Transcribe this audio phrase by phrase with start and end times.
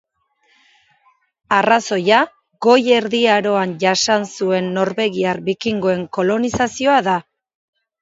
[1.57, 2.23] Arrazoia
[2.67, 7.21] Goi Erdi Aroan jasan zuen norvegiar bikingoen kolonizazioa da.